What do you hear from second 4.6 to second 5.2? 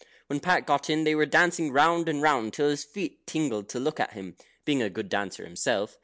being a good